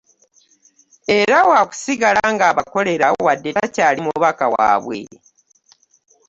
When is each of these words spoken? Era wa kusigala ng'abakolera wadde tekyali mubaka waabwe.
Era 1.19 1.37
wa 1.49 1.61
kusigala 1.69 2.21
ng'abakolera 2.33 3.07
wadde 3.25 3.49
tekyali 3.57 3.99
mubaka 4.07 4.45
waabwe. 4.53 4.99